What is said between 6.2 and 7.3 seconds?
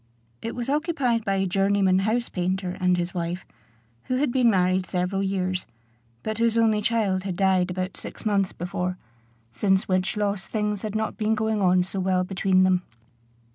but whose only child